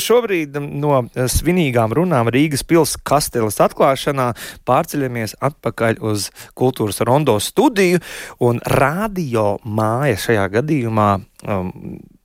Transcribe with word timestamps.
Šobrīd 0.00 0.56
no 0.60 1.02
svinīgām 1.14 1.94
runām 1.96 2.30
Rīgas 2.32 2.64
pilsētas 2.66 3.02
kasteles 3.06 3.60
atklāšanā 3.62 4.30
pārceļamies 4.68 5.36
atpakaļ 5.50 6.00
uz 6.10 6.30
kultūras 6.58 7.02
rondo 7.06 7.36
studiju, 7.42 8.00
un 8.46 8.62
radio 8.64 9.58
māja 9.64 10.18
šajā 10.26 10.48
gadījumā 10.56 11.10
um, 11.20 11.70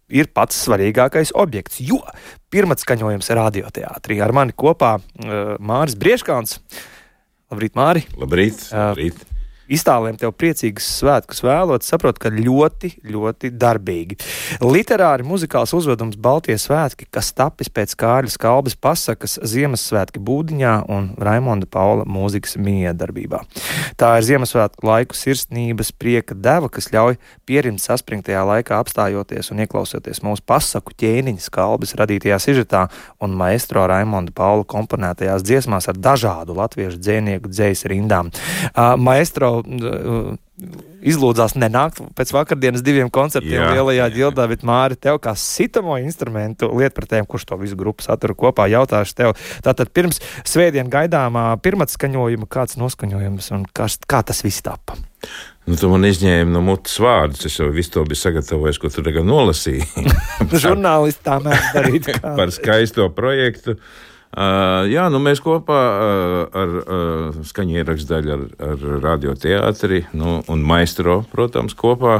ir 0.09 0.31
pats 0.33 0.63
svarīgākais 0.65 1.35
objekts, 1.35 1.81
jo 1.83 2.01
pirmais 2.53 2.83
skaņojums 2.85 3.31
ir 3.31 3.41
radioteātrī. 3.41 4.19
Ar 4.23 4.35
mani 4.35 4.55
kopā 4.55 4.96
uh, 4.97 5.55
Māris 5.60 5.97
Brieškāns. 5.99 6.60
Labrīt, 7.51 7.78
Māri! 7.78 8.05
Labrīt! 8.17 8.67
labrīt. 8.71 9.21
Uh, 9.21 9.35
iztāliem 9.71 10.17
tev 10.19 10.33
priecīgus 10.37 10.87
svētkus 10.99 11.41
vēlot, 11.45 11.85
saprotu, 11.85 12.25
ka 12.25 12.31
ļoti, 12.33 12.95
ļoti 13.09 13.51
darbīgi. 13.55 14.17
Literāri 14.63 15.25
muzikāls 15.27 15.73
uzvedums 15.77 16.17
Baltijas 16.21 16.67
svētki, 16.67 17.07
kas 17.11 17.31
tapis 17.35 17.71
pēc 17.73 17.95
Kārļa 17.99 18.33
Skalbas 18.35 18.77
pasakas 18.79 19.38
Ziemassvētki 19.45 20.21
Būdiņā 20.23 20.75
un 20.91 21.11
Raimonda 21.21 21.70
Paula 21.70 22.05
mūzikas 22.09 22.57
miedarbībā. 22.61 23.41
Tā 23.99 24.11
ir 24.20 24.27
Ziemassvētku 24.29 24.85
laiku 24.87 25.17
sirsnības 25.17 25.91
prieka 25.95 26.37
deva, 26.37 26.70
kas 26.71 26.91
ļauj 26.93 27.17
pierimt 27.47 27.84
saspringtajā 27.84 28.43
laikā 28.47 28.79
apstājoties 28.81 29.51
un 29.53 29.63
ieklausoties 29.65 30.21
mūsu 30.25 30.45
pasaku 30.47 30.95
ķēniņa 31.01 31.45
skalbas 31.47 31.95
radītajā 31.99 32.39
sižetā 32.41 32.85
un 33.23 33.35
maestro 33.37 33.85
Raimonda 33.89 34.34
Paula 34.35 34.65
komponētajās 34.67 35.45
dziesmās 35.45 35.89
ar 35.91 35.99
dažādu 35.99 36.57
latviešu 36.57 37.01
dzēnieku 37.01 37.51
dzējas 37.51 37.85
rindām. 37.91 38.31
Uh, 38.75 38.95
maestro 38.99 39.54
jau 39.63 40.19
izlūdzās 41.05 41.55
nenākt 41.59 41.99
pēc 42.17 42.31
vakardienas 42.33 42.83
diviem 42.85 43.09
koncertiem 43.13 43.59
jā, 43.59 43.71
lielajā 43.75 44.07
ģildā, 44.15 44.45
bet 44.49 44.63
Māri, 44.65 44.97
tev 44.97 45.19
kā 45.23 45.35
sitamo 45.37 45.97
instrumentu 46.01 46.69
lietpratējiem, 46.71 47.27
kurš 47.29 47.47
to 47.49 47.59
visu 47.61 47.77
grupu 47.79 48.05
satura 48.05 48.35
kopā, 48.37 48.69
jautāšu 48.71 49.17
tev. 49.17 49.33
Tātad 49.65 49.91
pirms 49.95 50.21
svētdien 50.47 50.89
gaidāmā 50.91 51.49
pirmā 51.63 51.89
skaņojuma, 51.91 52.49
kāds 52.51 52.79
noskaņojums 52.81 53.51
un 53.57 53.67
kas, 53.75 53.99
kā 54.07 54.23
tas 54.25 54.41
viss 54.45 54.65
tapa? 54.65 54.97
Nu, 55.65 55.75
tu 55.81 55.90
man 55.90 56.05
izņēmi 56.05 56.53
no 56.53 56.62
mutes 56.62 56.95
vārdus. 57.01 57.47
Es 57.49 57.59
jau 57.59 57.71
visu 57.73 57.95
to 57.95 58.03
biju 58.05 58.21
sagatavojis, 58.21 58.79
ko 58.81 58.91
tu 58.93 59.03
tagad 59.05 59.25
nolasīji. 59.27 59.85
Žurnālisti 60.65 61.25
tā 61.25 61.40
mēdz 61.43 61.71
darīt. 61.73 62.12
Par 62.40 62.53
skaisto 62.53 63.09
projektu. 63.13 63.75
Uh, 63.75 64.03
Uh, 64.36 64.83
jā, 64.91 65.05
nu 65.08 65.22
mēs 65.23 65.39
kopā 65.39 65.78
uh, 65.80 66.58
ar 66.59 66.72
uh, 66.81 67.38
skaņu 67.47 67.78
ierakstu 67.80 68.09
daļu, 68.09 68.33
ar, 68.36 68.41
ar 68.67 68.81
radioteātri 69.05 70.02
nu, 70.11 70.41
un 70.52 70.66
maistro, 70.67 71.22
protams, 71.31 71.72
kopā. 71.80 72.17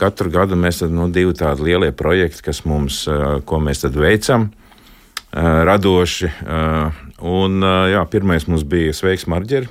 Katru 0.00 0.32
gadu 0.34 0.58
mēs 0.58 0.82
tad 0.82 0.90
nu, 0.90 1.06
divi 1.14 1.36
tādi 1.38 1.68
lielie 1.68 1.92
projekti, 1.94 2.42
kas 2.48 2.64
mums, 2.66 3.04
uh, 3.06 3.38
ko 3.46 3.62
mēs 3.62 3.84
tad 3.84 3.94
veicam, 3.94 4.48
uh, 4.50 5.62
radoši. 5.70 6.32
Uh, 6.42 7.06
un, 7.22 7.62
uh, 7.62 7.86
jā, 7.92 8.02
pirmais 8.10 8.50
mums 8.50 8.66
bija 8.66 8.96
Sveiks 8.98 9.30
Marģeri 9.30 9.70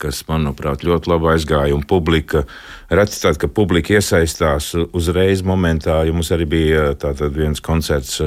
kas, 0.00 0.22
manuprāt, 0.28 0.84
ļoti 0.84 1.10
labi 1.10 1.28
aizgāja. 1.34 1.80
Publika, 1.88 2.44
reti 2.92 3.18
tāda, 3.20 3.40
ka 3.42 3.50
publika 3.52 3.96
iesaistās 3.98 4.70
uzreiz 4.96 5.44
momentā, 5.46 6.02
jo 6.08 6.14
mums 6.16 6.32
arī 6.34 6.48
bija 6.48 6.86
tāds 7.00 7.24
viens 7.34 7.60
koncerts 7.64 8.20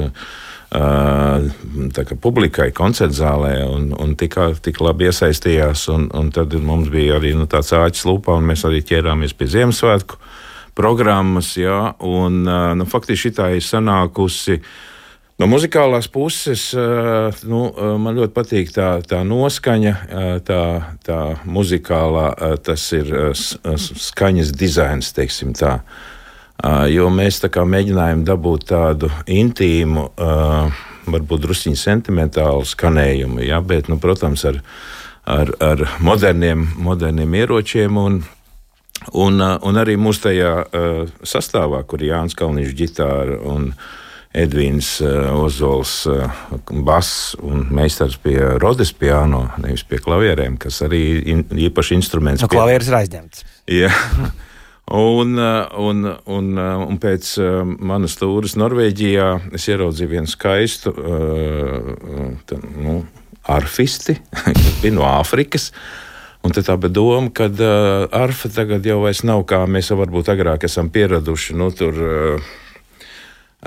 publikai 2.20 2.72
koncertzālē 2.76 3.54
un, 3.64 3.92
un 3.96 4.14
tik, 4.16 4.36
tik 4.60 4.80
labi 4.84 5.08
iesaistījās. 5.08 5.88
Un, 5.94 6.08
un 6.14 6.30
tad 6.30 6.52
mums 6.60 6.90
bija 6.92 7.16
arī 7.16 7.34
nu, 7.34 7.46
tāds 7.46 7.72
āķis 7.72 8.04
lupā, 8.08 8.36
un 8.36 8.48
mēs 8.50 8.66
arī 8.68 8.82
ķērāmies 8.84 9.36
pie 9.38 9.48
Ziemassvētku 9.48 10.20
programmas. 10.78 11.56
Jā, 11.56 11.94
un, 12.04 12.44
nu, 12.44 12.84
faktiski 12.88 13.30
šī 13.30 13.56
ir 13.56 13.64
sanākusi. 13.64 14.60
No 15.38 15.46
muzikālās 15.46 16.08
puses 16.10 16.72
nu, 17.46 17.60
man 18.02 18.16
ļoti 18.18 18.34
patīk 18.34 18.72
tā, 18.74 18.88
tā 19.06 19.22
noskaņa, 19.22 19.92
tā, 20.42 20.62
tā 21.06 21.18
muzikālā, 21.46 22.32
tas 22.66 22.92
ir 22.98 23.12
skaņas 23.62 24.50
dizains, 24.58 25.12
teiksim 25.14 25.54
tā. 25.54 25.78
Jo 26.90 27.06
mēs 27.14 27.38
tā 27.38 27.52
kā 27.54 27.62
mēģinājām 27.62 28.24
dabūt 28.26 28.64
tādu 28.72 29.10
intīmu, 29.30 30.08
varbūt 31.08 31.44
drusciņu 31.44 31.78
sentimentālu 31.78 32.64
skanējumu, 32.66 33.44
ja, 33.46 33.60
bet, 33.62 33.86
nu, 33.86 34.00
protams, 34.02 34.42
ar, 34.48 34.58
ar, 35.22 35.52
ar 35.62 35.84
moderniem, 36.02 36.66
moderniem 36.82 37.36
ieročiem. 37.38 38.00
Un, 38.02 38.18
un, 39.14 39.38
un 39.38 39.78
arī 39.78 39.94
mūsu 40.02 40.26
tajā 40.26 40.50
sastāvā, 41.22 41.84
kur 41.86 42.02
ir 42.02 42.16
Jānis 42.16 42.34
Kalniņš 42.38 42.74
ģitāra 42.82 43.38
un 43.54 43.70
Edvīns 44.38 44.98
Ozols 45.38 45.94
bass 46.84 47.38
un 47.38 47.68
meistars 47.72 48.18
pie 48.20 48.36
Rodes 48.58 48.90
piano, 48.92 49.46
nevis 49.62 49.86
pie 49.88 50.02
klavierēm, 50.02 50.58
kas 50.60 50.82
arī 50.84 51.04
in, 51.22 51.46
īpaši 51.70 51.96
instruments. 51.96 52.42
No 52.42 52.50
klavieres 52.50 52.90
ir 52.90 52.98
aizņemts. 52.98 53.46
Jā. 53.78 53.94
Un, 54.90 55.36
uh, 55.36 55.66
un, 55.76 56.18
un, 56.24 56.46
uh, 56.56 56.82
un 56.88 56.96
pēc 56.96 57.30
uh, 57.42 57.60
manas 57.64 58.14
stūres 58.16 58.54
Norvēģijā 58.56 59.26
es 59.58 59.66
ieraudzīju 59.68 60.12
vienu 60.14 60.30
skaistu 60.32 60.94
tā, 62.48 62.56
nu, 62.80 63.02
arfisti, 63.52 64.16
kas 64.46 64.78
bija 64.80 64.96
no 64.96 65.04
Āfrikas. 65.10 65.72
Un 66.40 66.54
tā 66.56 66.78
bija 66.80 66.94
doma, 66.94 67.28
ka 67.34 67.50
uh, 67.50 68.06
arfa 68.16 68.48
tagad 68.54 68.86
jau 68.86 69.02
nav 69.28 69.44
kā 69.50 69.60
mēs 69.68 69.92
varbūt 69.92 70.32
agrāk 70.32 70.64
esam 70.64 70.88
pieraduši. 70.88 71.58
Nu, 71.58 71.68
tur, 71.68 72.00
uh, 72.00 72.50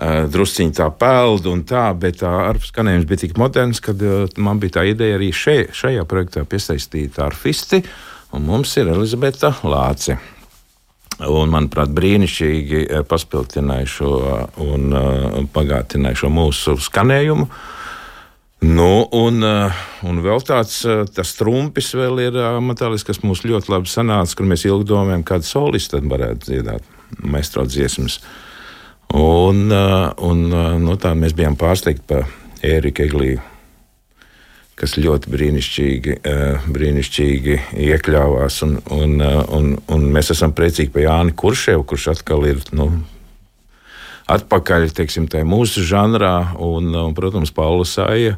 drusciņā 0.01 0.73
tā 0.81 0.89
peld 0.89 1.45
un 1.51 1.61
tā, 1.67 1.91
bet 1.93 2.23
tā 2.23 2.33
arfa 2.49 2.65
skanējums 2.65 3.05
bija 3.05 3.27
tik 3.27 3.37
moderns, 3.37 3.83
ka 3.83 3.93
man 4.41 4.57
bija 4.57 4.79
tā 4.79 4.89
ideja 4.89 5.21
arī 5.21 5.29
še, 5.35 5.67
šajā 5.69 6.07
projektā 6.09 6.47
piesaistīt 6.49 7.21
arfisti, 7.21 7.83
un 8.33 8.47
mums 8.47 8.73
ir 8.79 8.89
Elizabete 8.89 9.53
Lāce 9.61 10.17
un, 11.27 11.51
manuprāt, 11.53 11.91
brīnišķīgi 11.97 12.81
eh, 12.85 13.03
paspildināja 13.07 13.89
šo 13.89 14.11
un 14.63 14.95
uh, 14.95 15.37
pagātināja 15.53 16.23
šo 16.23 16.31
mūsu 16.33 16.77
skanējumu. 16.81 17.47
Nu, 18.61 18.89
un, 19.17 19.41
un 20.05 20.19
vēl 20.21 20.43
tāds 20.45 21.31
trumpis 21.39 21.87
vēl 21.97 22.19
ir 22.27 22.35
metālisks, 22.61 23.07
kas 23.07 23.23
mums 23.25 23.41
ļoti 23.41 23.73
labi 23.73 23.89
sanāca, 23.89 24.35
kur 24.37 24.45
mēs 24.51 24.67
ilgi 24.69 24.85
domājam, 24.91 25.23
kādu 25.25 25.49
solistu 25.49 25.97
tad 25.97 26.05
varētu 26.11 26.45
dziedāt 26.45 26.85
maistro 27.25 27.65
dziesmas. 27.65 28.19
Un, 29.17 29.65
un 29.73 30.45
nu, 30.85 30.97
tā 31.01 31.15
mēs 31.17 31.33
bijām 31.33 31.57
pārsteigti 31.57 32.05
par 32.13 32.29
Ēriku 32.61 33.07
Egliju 33.07 33.41
kas 34.79 34.95
ļoti 34.97 35.31
brīnišķīgi, 35.31 36.17
eh, 36.25 36.67
brīnišķīgi 36.73 37.57
iekļāvās. 37.87 38.61
Un, 38.65 38.77
un, 38.93 39.15
eh, 39.21 39.39
un, 39.57 39.73
un 39.91 40.05
mēs 40.15 40.31
esam 40.35 40.53
priecīgi 40.57 40.93
par 40.93 41.05
Jāni 41.05 41.35
Kurševu, 41.37 41.85
kurš 41.87 42.11
atkal 42.15 42.47
ir. 42.49 42.63
Nu, 42.75 42.91
Atpakaļ 44.31 44.93
teiksim, 44.95 45.25
mūsu 45.49 45.81
žanrā, 45.83 46.53
un, 46.61 46.93
un 46.95 47.15
protams, 47.17 47.51
Paula 47.51 47.83
Sāja. 47.83 48.37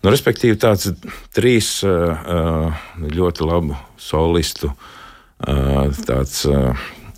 Nu, 0.00 0.12
respektīvi, 0.12 0.56
tāds 0.56 0.88
trīs 1.36 1.82
ļoti 1.82 3.44
labu 3.44 3.76
solistu, 4.00 4.70
tāds 5.44 6.46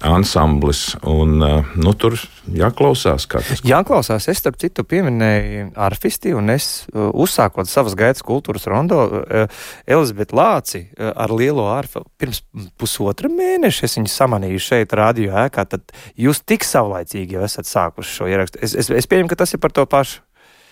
ansamblis. 0.04 0.96
Un, 1.02 1.42
eh, 1.42 1.64
nu, 1.76 1.92
tur 1.94 2.16
jāklausās, 2.52 3.26
kā 3.30 3.40
tas. 3.44 3.62
Jāklausās, 3.66 4.28
es 4.30 4.40
starp 4.40 4.58
citu 4.60 4.84
pieminēju 4.84 5.70
arfisti, 5.86 6.34
un 6.36 6.50
es 6.52 6.86
uh, 6.92 7.08
uzsākot 7.16 7.68
savas 7.70 7.96
gaitas 7.98 8.24
kultūras 8.26 8.68
rondo, 8.70 9.00
uh, 9.06 9.62
Elizabeti 9.86 10.36
Lāci 10.36 10.82
ar 10.96 11.32
lielo 11.34 11.66
arfu 11.72 12.04
pirms 12.20 12.42
pusotra 12.78 13.30
mēneša 13.32 13.88
es 13.88 13.96
viņu 13.98 14.12
samanīju 14.12 14.62
šeit 14.62 14.94
radio 14.96 15.34
ēkā, 15.46 15.66
tad 15.70 15.96
jūs 16.18 16.42
tik 16.46 16.66
savlaicīgi 16.66 17.38
jau 17.38 17.46
esat 17.46 17.68
sākuši 17.70 18.18
šo 18.20 18.30
ierakstu. 18.30 18.62
Es, 18.62 18.76
es, 18.78 18.90
es 18.90 19.10
pieņemu, 19.10 19.32
ka 19.32 19.40
tas 19.42 19.56
ir 19.56 19.62
par 19.62 19.74
to 19.74 19.86
pašu. 19.90 20.22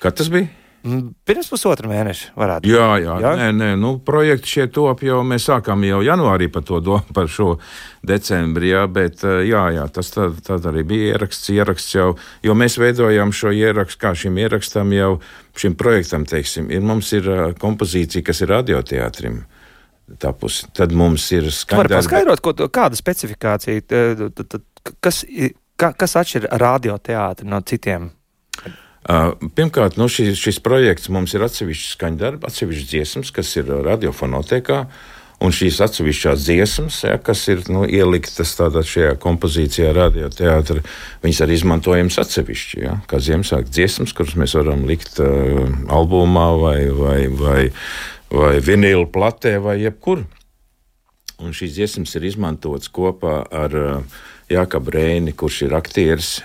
Kad 0.05 0.21
tas 0.21 0.31
bija? 0.33 0.51
Mm, 0.85 1.15
pirms 1.25 1.47
pusotra 1.49 1.89
mēneša 1.89 2.35
varētu 2.37 2.67
būt. 2.67 2.75
Jā, 2.75 2.89
jā, 3.01 3.15
jā? 3.23 3.31
Nē, 3.39 3.47
nē, 3.57 3.69
nu, 3.81 3.95
projekti 4.05 4.51
šie 4.53 4.65
top 4.69 5.01
jau 5.07 5.23
mēs 5.25 5.47
sākām 5.49 5.81
jau 5.89 6.03
janvārī 6.05 6.51
par 6.53 6.67
to 6.69 6.77
domu, 6.85 7.15
par 7.17 7.31
šo 7.33 7.55
decembrī, 8.05 8.75
jā, 8.75 8.83
bet 8.93 9.25
eh, 9.25 9.47
jā, 9.49 9.63
jā 9.79 9.87
tas 9.97 10.13
tad, 10.13 10.43
tad 10.45 10.67
arī 10.69 10.83
bija 10.91 11.15
ieraksts, 11.15 11.49
ieraksts 11.55 11.97
jau, 11.97 12.11
jo 12.45 12.57
mēs 12.61 12.77
veidojam 12.77 13.33
šo 13.33 13.55
ierakstu, 13.57 14.01
kā 14.03 14.13
šim 14.13 14.37
ierakstam 14.43 14.93
jau, 14.93 15.09
šim 15.57 15.77
projektam, 15.81 16.27
teiksim, 16.29 16.69
ir 16.69 16.85
mums 16.85 17.15
ir 17.17 17.31
eh, 17.33 17.45
kompozīcija, 17.61 18.27
kas 18.27 18.45
ir 18.45 18.53
radioteātrim. 18.53 19.41
Tapus. 20.21 20.67
Tad 20.77 20.93
mums 20.93 21.25
ir 21.33 21.47
skaidrs. 21.49 22.03
Paskaidrot, 22.03 22.43
ko, 22.45 22.53
kāda 22.69 22.99
specifikācija, 22.99 23.81
kas, 25.01 25.23
kas 25.81 26.17
atšķir 26.21 26.51
radioteātri 26.61 27.49
no 27.49 27.63
citiem 27.65 28.11
Pirmkārt, 29.05 29.99
nu, 30.01 30.09
šis, 30.09 30.39
šis 30.41 30.63
projekts 30.65 31.11
mums 31.13 31.35
ir 31.37 31.45
atsevišķs 31.45 31.97
skaņdarbi, 31.99 32.49
atsevišķs 32.49 32.89
dziesmas, 32.89 33.35
kas 33.37 33.51
ir 33.61 33.69
radiofonotēkā. 33.85 34.79
Un 35.45 35.53
šīs 35.53 35.81
atsevišķās 35.85 36.45
dziesmas, 36.47 37.01
ja, 37.05 37.19
kas 37.21 37.43
ir 37.53 37.65
nu, 37.69 37.83
ieliktas 37.85 38.55
tādā 38.57 38.85
šajā 38.87 39.17
kompozīcijā, 39.21 39.91
radioteātrī, 39.93 40.81
viņas 41.25 41.41
arī 41.45 41.59
izmantojams 41.59 42.17
atsevišķi. 42.23 42.79
Ja, 42.81 42.95
kā 43.11 43.19
Ziemassvētku 43.21 43.75
dziesmas, 43.75 44.15
kuras 44.17 44.39
mēs 44.41 44.55
varam 44.57 44.87
likt 44.89 45.19
uh, 45.21 45.67
albumā 45.93 46.47
vai, 46.63 46.79
vai, 46.97 47.19
vai, 47.29 47.61
vai 48.33 48.55
vinīlu 48.65 49.11
platē 49.13 49.59
vai 49.61 49.81
jebkur. 49.83 50.23
Un 51.45 51.53
šīs 51.53 51.77
dziesmas 51.77 52.15
ir 52.17 52.31
izmantotas 52.31 52.89
kopā 52.95 53.43
ar 53.53 53.77
uh, 53.77 54.19
Jākabu 54.55 54.97
Reini, 54.97 55.35
kurš 55.37 55.65
ir 55.67 55.77
aktieris. 55.77 56.39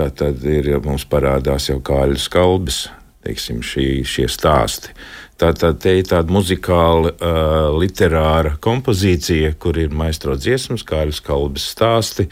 Tā 0.00 0.06
tad 0.16 0.40
ir, 0.48 0.70
mums 0.80 1.02
parādās 1.04 1.66
jau 1.68 1.76
kāļu 1.84 2.16
skalbes, 2.16 2.86
teiksim, 3.20 3.58
šī, 3.60 4.00
šie 4.08 4.24
stāsti. 4.32 4.94
Tātad 5.36 5.76
te 5.82 5.92
ir 5.98 6.06
tāda 6.08 6.32
muzikāla, 6.32 7.10
uh, 7.12 7.66
literāra 7.76 8.54
kompozīcija, 8.64 9.50
kur 9.60 9.76
ir 9.76 9.92
maistro 9.92 10.38
dziesmas, 10.40 10.86
kāļas 10.88 11.20
kalbas 11.26 11.68
stāsti. 11.74 12.30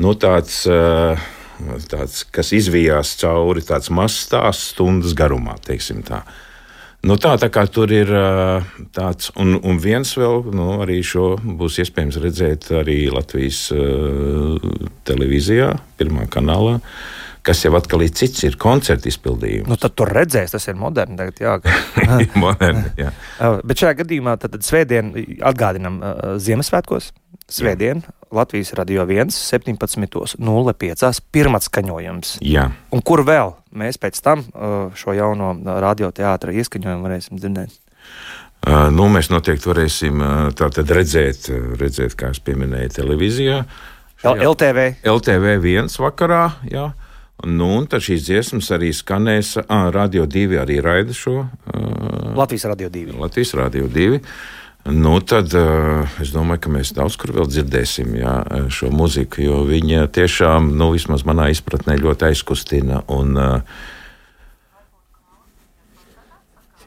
Nu, 0.00 0.14
tāds, 0.16 0.62
uh, 0.72 1.20
tāds, 1.92 2.22
kas 2.32 2.54
izvijās 2.56 3.12
cauri, 3.20 3.66
tāds 3.68 3.92
mazs 3.92 4.22
stāsts 4.30 4.72
stundas 4.72 5.12
garumā, 5.20 5.58
teiksim 5.68 6.00
tā. 6.00 6.22
Nu, 7.06 7.14
tā, 7.22 7.36
tā 7.38 7.46
kā 7.54 7.62
tur 7.70 7.92
ir 7.94 8.08
tāds, 8.96 9.30
un, 9.38 9.60
un 9.62 9.76
viens 9.78 10.10
vēl, 10.18 10.48
nu, 10.50 10.72
arī 10.82 10.98
šo 11.06 11.36
būs 11.38 11.78
iespējams 11.84 12.18
redzēt 12.24 12.72
arī 12.80 13.04
Latvijas 13.14 13.68
televīzijā, 15.06 15.70
pirmā 16.00 16.26
kanālā. 16.32 16.80
Uh, 16.80 17.16
kas 17.46 17.62
jau 17.64 17.72
atkal 17.78 18.02
ir 18.04 18.12
cits, 18.16 18.42
ir 18.46 18.58
koncerta 18.60 19.08
izpildījums. 19.10 19.68
Nu, 19.70 19.78
tad 19.80 19.94
tur 19.98 20.10
redzēs, 20.12 20.54
tas 20.54 20.66
ir 20.70 20.78
moderni. 20.78 21.18
Tagad, 21.18 21.40
jā, 21.42 21.54
moderni 22.44 22.90
jā. 23.04 23.12
Bet 23.62 23.82
šajā 23.82 24.00
gadījumā 24.02 24.36
tad, 24.42 24.56
tad 24.56 24.66
svētdien 24.66 25.14
atgādinam 25.46 26.00
uh, 26.02 26.34
Ziemassvētkos. 26.42 27.12
Svētdien. 27.46 28.00
Latvijas 28.34 28.72
radio 28.74 29.04
1, 29.06 29.30
17.05. 29.30 31.20
pirmā 31.30 31.60
skaņojums. 31.62 32.32
Jā. 32.42 32.66
Un 32.90 33.04
kur 33.06 33.22
vēl 33.26 33.54
mēs 33.70 34.00
pēc 34.02 34.18
tam 34.24 34.42
uh, 34.42 34.90
šo 34.98 35.14
jauno 35.14 35.52
radioteātra 35.62 36.54
ieskaņojumu 36.58 37.06
varēsim 37.06 37.38
dzirdēt? 37.38 37.76
Uh, 38.66 38.88
nu, 38.90 39.06
mēs 39.14 39.30
noteikti 39.30 39.70
varēsim 39.70 40.22
uh, 40.26 40.66
redzēt, 40.90 41.46
redzēt, 41.78 42.18
kā 42.18 42.32
es 42.34 42.42
pieminēju, 42.42 42.96
televīzijā. 42.98 43.62
Šajā, 44.24 44.48
LTV. 44.50 44.86
LTV 45.06 45.58
viens 45.62 45.98
vakarā. 46.02 46.48
Jā. 46.72 46.90
Nu, 47.44 47.68
un 47.76 47.84
tad 47.84 48.00
šīs 48.00 48.24
dziesmas 48.24 48.70
arī 48.72 48.94
skanēs. 48.96 49.56
Ah, 49.68 49.90
Radio 49.92 50.24
2 50.24 50.56
arī 50.62 50.78
raida 50.80 51.12
šo. 51.12 51.42
Uh, 51.44 52.30
Latvijas 52.36 52.64
Radio 52.70 52.88
2. 52.88 53.18
Latvijas 53.20 53.52
Radio 53.58 53.90
2. 53.92 54.20
Nu, 54.96 55.18
tad 55.20 55.52
uh, 55.58 56.06
es 56.22 56.30
domāju, 56.32 56.62
ka 56.64 56.72
mēs 56.72 56.94
daudz 56.96 57.18
kur 57.20 57.34
vēl 57.36 57.50
dzirdēsim 57.50 58.14
jā, 58.16 58.36
šo 58.72 58.88
muziku, 58.94 59.42
jo 59.42 59.58
viņa 59.68 60.06
tiešām, 60.14 60.70
nu, 60.78 60.92
vismaz 60.94 61.26
manā 61.28 61.50
izpratnē, 61.52 61.98
ļoti 62.00 62.30
aizkustina. 62.30 63.02
Un, 63.12 63.36
uh, 63.36 63.84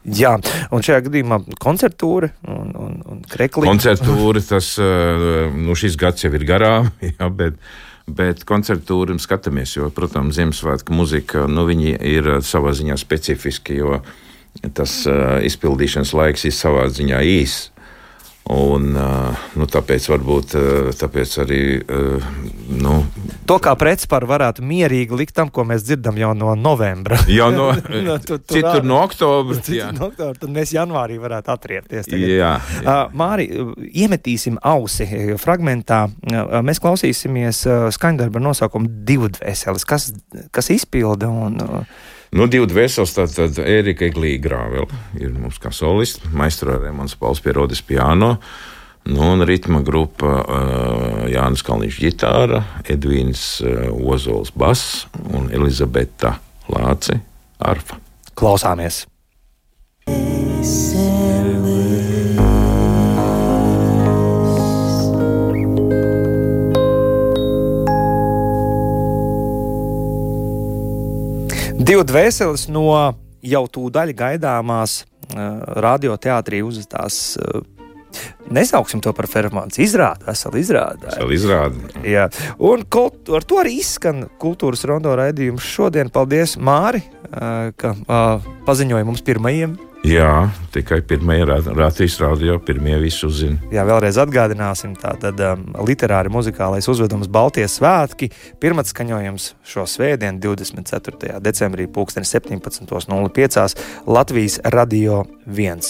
Jā, 0.10 0.32
un 0.74 0.82
šajā 0.82 1.04
gadījumā 1.06 1.38
koncertūra 1.62 2.32
un, 2.48 2.72
un, 2.74 2.94
un 3.04 3.20
krekli. 3.30 3.68
Koncertūra, 3.68 4.42
tas, 4.48 4.72
nu, 4.80 5.76
šis 5.78 6.00
gads 6.00 6.24
jau 6.24 6.32
ir 6.34 6.48
garām, 6.48 6.88
jā, 7.12 7.28
bet 7.30 7.60
Bet 8.10 8.42
koncertūru 8.50 9.20
skatāmies, 9.22 9.76
jo, 9.76 9.90
protams, 9.94 10.38
Ziemassvētku 10.40 10.96
muzika 10.96 11.46
nu, 11.52 11.68
ir 11.70 12.26
uh, 12.26 12.40
savā 12.46 12.74
ziņā 12.74 12.98
specifiska, 12.98 13.76
jo 13.76 14.00
tas 14.74 15.04
uh, 15.06 15.38
izpildīšanas 15.46 16.16
laiks 16.18 16.48
ir 16.50 16.56
savā 16.56 16.88
ziņā 16.90 17.22
īss. 17.38 17.70
Un, 18.50 18.88
nu, 19.54 19.66
tāpēc, 19.70 20.08
varbūt, 20.10 20.54
tāpēc 20.98 21.34
arī. 21.44 21.62
Nu, 22.82 22.96
to 23.50 23.60
kā 23.62 23.76
pretspār 23.78 24.26
varētu 24.30 24.66
mierīgi 24.66 25.20
likt 25.20 25.36
tam, 25.38 25.52
ko 25.54 25.68
mēs 25.70 25.86
dzirdam 25.86 26.18
jau 26.18 26.32
no 26.38 26.56
novembra. 26.58 27.20
jau 27.30 27.52
no, 27.54 27.70
no, 28.08 28.18
tu, 28.24 28.40
tu 28.42 28.58
citur 28.58 28.82
no 28.90 29.04
oktobra. 29.04 29.60
Citur 29.62 29.94
no 29.94 30.10
oktobra 30.10 30.34
tad 30.42 30.54
mēs 30.56 30.74
janvārī 30.74 31.20
varētu 31.22 31.54
atriepties. 31.54 32.10
Tagad. 32.10 32.26
Jā, 32.26 32.52
jā. 32.82 33.00
Māri, 33.22 33.50
iemetīsim 33.86 34.58
ausi 34.66 35.06
fragmentā. 35.42 36.08
Mēs 36.66 36.82
klausīsimies 36.82 37.68
skaņdarba 37.94 38.42
nosaukumu 38.50 38.90
divu 39.06 39.30
dvēseles, 39.38 39.86
kas, 39.86 40.10
kas 40.50 40.74
izpilda 40.74 41.30
un. 41.30 41.62
Uh, 41.70 42.08
Nu, 42.30 42.46
divi 42.46 42.68
dvēseles, 42.70 43.14
tad, 43.16 43.32
tad 43.34 43.58
Erika 43.64 44.06
Eglīga 44.06 44.44
Grāvela 44.46 45.00
ir 45.18 45.34
mums 45.34 45.58
kā 45.62 45.72
solists, 45.74 46.22
maistro 46.30 46.78
Remons 46.78 47.18
Pauls 47.18 47.42
Pierodis 47.42 47.82
piano. 47.82 48.36
Nu, 49.10 49.24
un 49.34 49.42
ritma 49.48 49.80
grupa 49.82 50.34
uh, 50.44 51.24
Jānis 51.32 51.64
Kalniņš 51.66 52.02
ģitāra, 52.04 52.62
Edvīns 52.86 53.46
uh, 53.66 53.88
Ozols 54.14 54.54
bass 54.54 55.08
un 55.34 55.50
Elizabeta 55.56 56.36
Lāci 56.70 57.18
arfa. 57.58 57.98
Klausāmies! 58.38 59.08
Divu 71.90 72.04
dvēseles 72.06 72.68
no 72.70 72.92
jau 73.42 73.62
tūdaļ 73.74 74.12
gaidāmās 74.14 74.92
uh, 75.02 75.40
radioteātrī 75.82 76.60
uzstās. 76.62 77.34
Uh, 77.42 77.64
Nesauksim 78.54 79.02
to 79.02 79.10
par 79.18 79.26
performanci. 79.26 79.82
Izrāda, 79.88 80.28
veseli 80.28 80.62
izrāda. 80.62 81.08
Veseli 81.08 81.40
izrāda. 81.40 81.90
Jā, 82.06 82.28
un 82.62 82.86
kult, 82.94 83.34
ar 83.34 83.46
to 83.46 83.58
arī 83.64 83.80
izskan 83.82 84.28
kultūras 84.42 84.86
rondo 84.86 85.16
raidījums 85.18 85.66
šodien. 85.66 86.14
Paldies, 86.14 86.60
Māri, 86.62 87.02
uh, 87.02 87.74
ka 87.74 87.96
uh, 87.98 88.50
paziņoja 88.70 89.10
mums 89.10 89.26
pirmajiem 89.26 89.74
Jā, 90.08 90.48
tikai 90.72 91.02
pirmie 91.04 91.42
rādīs 91.44 92.14
radio, 92.22 92.56
pirmie 92.64 92.96
visi 93.02 93.26
uzzina. 93.28 93.58
Jā, 93.74 93.84
vēlreiz 93.84 94.16
atgādināsim, 94.22 94.94
tātad 95.00 95.42
um, 95.44 95.66
literāri 95.84 96.32
muzikālais 96.32 96.88
uzvedums 96.88 97.28
Baltijas 97.28 97.76
svētki. 97.82 98.30
Pirmats 98.64 98.94
skaņojums 98.96 99.50
šo 99.68 99.84
svētdienu, 99.92 100.40
24. 100.46 101.42
decembrī, 101.44 101.90
17.05. 101.92 103.68
Latvijas 104.08 104.60
radio 104.72 105.26
1. 105.50 105.82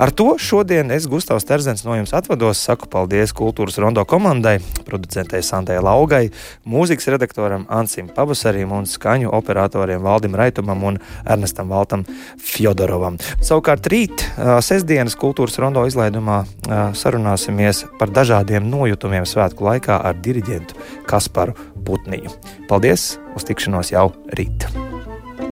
Ar 0.00 0.10
to 0.10 0.34
šodien 0.40 0.90
es, 0.94 1.06
Gustavs 1.10 1.46
Terzens, 1.48 1.84
no 1.84 1.96
jums 1.96 2.14
atvados. 2.16 2.60
Saku 2.62 2.88
paldies 2.90 3.34
kultūras 3.36 3.78
rondo 3.82 4.04
komandai, 4.08 4.58
producentei 4.86 5.42
Sandai 5.44 5.78
Laugai, 5.82 6.30
mūzikas 6.68 7.10
redaktoram 7.14 7.66
Ansim 7.72 8.08
Pavasarim 8.12 8.72
un 8.72 8.88
skaņu 8.88 9.32
operatoriem 9.32 10.02
Valdim 10.04 10.36
Raitumam 10.38 10.84
un 10.92 11.00
Ernestam 11.22 11.72
Valtam 11.72 12.06
Fjodorovam. 12.40 13.18
Savukārt 13.42 13.88
rīt, 13.92 14.26
sestdienas 14.64 15.18
kultūras 15.18 15.58
rondo 15.62 15.84
izlaidumā, 15.88 16.42
sarunāsimies 16.98 17.84
par 18.00 18.12
dažādiem 18.14 18.68
nojutumiem 18.68 19.28
svētku 19.28 19.68
laikā 19.68 20.00
ar 20.02 20.18
diriģentu 20.22 20.78
Kasparu 21.10 21.56
Putniņu. 21.82 22.32
Paldies! 22.70 23.16
Uz 23.32 23.48
tikšanos 23.48 23.94
jau 23.94 24.10
rīt! 24.36 24.68